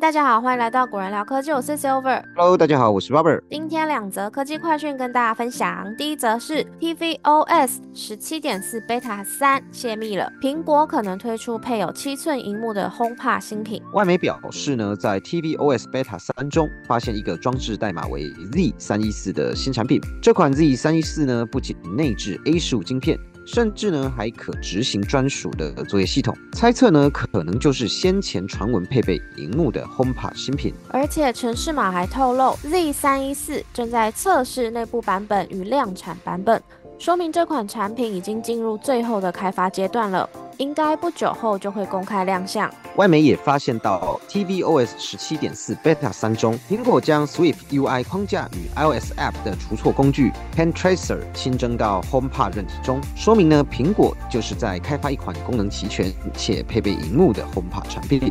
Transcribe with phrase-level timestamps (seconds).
[0.00, 2.22] 大家好，欢迎来到果然聊科技，我是 Silver。
[2.36, 3.42] Hello，大家好，我是 Robert。
[3.50, 5.92] 今天两则科技快讯跟大家分享。
[5.96, 13.82] 第一则是 tvOS 十七点四 Beta 三泄密了，苹果可能推出配有七寸荧幕的 HomePod 新品。
[13.92, 20.00] 外媒表示呢，在 tvOS Beta 三中发现一个装置代码为 Z 三一四的新产品。
[20.22, 23.18] 这款 Z 三一四呢，不仅内置 A 十五晶片。
[23.50, 26.36] 甚至呢，还可执行专属的作业系统。
[26.52, 30.74] 猜测呢，可能就是先前传闻配备荧幕的 HomePod 新品。
[30.90, 36.62] 而且，城市码还透露，Z 三一四正在测试内部版本与量产版本。
[36.98, 42.70] 说明这款产品已经进入最后的开发阶段了，应该不久后就会公开亮相。
[42.96, 57.44] 外媒也发现到 tvOS 十七点四 Beta 三中，苹果将 Swift UI 框架与 iOS App 的除错工具 Pen Tracer 新增到 HomePod 韧体中，说明呢，苹果就是在开发一款功能齐全且配备荧幕的
[57.54, 58.30] HomePod 产品。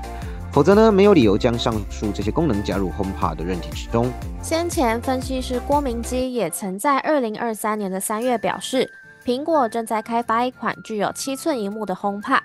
[0.52, 4.12] 否则呢，没有理由将上述这些功能加入 HomePod 的韧体之中。
[4.42, 8.92] 先前分析师郭明基也曾在二零二三年的三月表示，
[9.28, 12.40] 苹果正在开发一款具有七寸荧幕的 HomePod。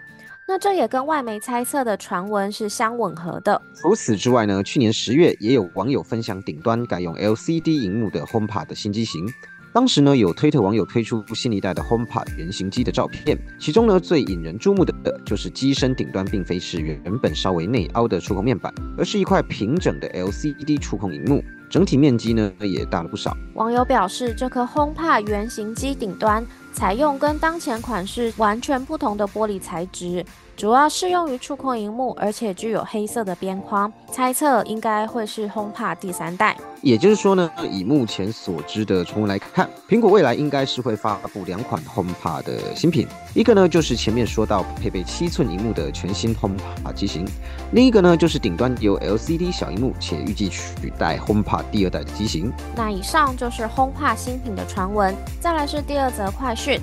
[0.49, 3.63] 那这也跟外媒猜测的传闻是相吻合的。
[3.77, 9.25] 除此之外呢，去年十月也有网友分享顶端改用 LCD 荧幕的 HomePod 的新机型。
[9.73, 14.93] 当时呢，有推特网友推出新一代的 HomePod 原型机的照片，其中呢最引人注目的
[15.25, 23.37] 就是机身顶端并非是原本稍微内凹的触控面板，而是一块平整的 LCD 触控荧幕，整体面积呢也大了不少。
[23.55, 30.25] 网友表示，这颗 HomePod 原型机顶端采用跟当前款式完全不同的玻璃材质。
[30.55, 36.55] 主要适用于触控荧幕，而且具有黑色的边框，猜测应该会是 HomePod 第三代。
[36.83, 47.25] 也就是说呢，以目前所知的传闻来看，苹果未来应该是会发布两款 HomePod 的新品，一个呢就是前面说到配备七寸荧幕的全新 HomePod 机型，
[47.73, 52.53] 另一个呢就是顶端有 LCD 小荧幕且预计取代 HomePod 第二代的机型。
[52.77, 56.81] 那以上就是 HomePod 新品的传闻，再来是第二则快讯。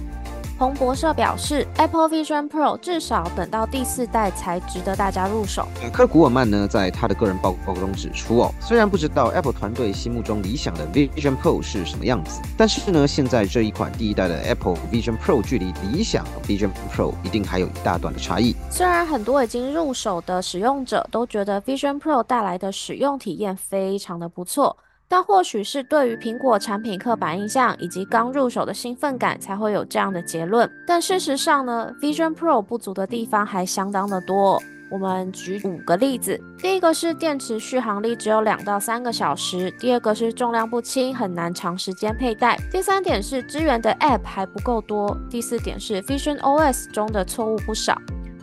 [0.57, 5.65] 彭博社表示，Apple Vision Pro 至少等到第四代才值得大家入手。
[5.93, 18.53] 科古尔曼呢，在他的个人报告中指出，哦，虽然不知道 Apple 团队心目中理想的 Vision Pro 是什么样子，但是呢，现在这一款第一代的 Apple Vision Pro 距离理想 Vision Pro 一定还有一大段的差异。
[18.69, 24.75] 虽然很多已经入手的使用者都觉得 Vision Pro 带来的使用体验非常的不错。
[25.11, 30.69] 但或许是对于苹果产品刻板印象以及刚入手的兴奋感，才会有这样的结论。
[30.85, 34.61] 但事实上呢，Vision Pro 不足的地方还相当的多。
[34.91, 47.95] 我们举五个例子：第一个是电池续航力只有两到三个小时；第二个是重量不轻，很难长时间佩戴；第三点是支援的 App 还不够多；第四点是 Vision OS 中的错误不少；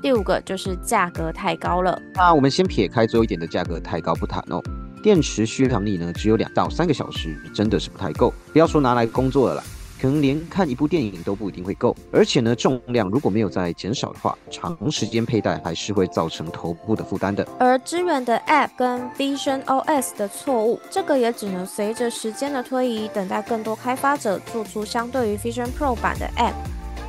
[0.02, 2.00] 第五个就是价格太高了。
[2.14, 4.60] 那我们先撇开最后一点的价格太高不谈哦。
[5.02, 8.32] 电池续航力呢，只有两到三个小时，真的是不太够。
[8.52, 9.62] 不要说拿来工作了啦，
[10.00, 11.94] 可能连看一部电影都不一定会够。
[12.10, 17.46] 而且呢，重量如果没有再减少的话，长时间佩戴还是会造成头部的负担的。
[17.58, 26.54] 而支援的 App 跟 Vision OS 的错误，这个也只能随着时间的推移，等待更多开发者做出相对于 Vision Pro 版的 App。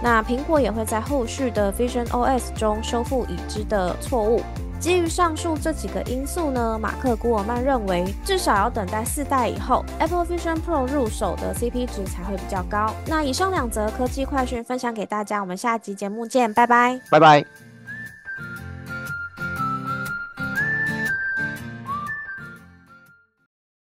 [0.03, 4.43] 那苹果也会在后续的 Vision OS 中修复已知的错误。
[4.79, 12.93] 基于上述这几个因素呢，马克·古尔曼认为，至少要等待四代以后，Apple Vision Pro 入手的 CP 值才会比较高。
[13.05, 17.66] 那以上两则科技快讯分享给大家，我们下集节目见，拜拜，拜拜。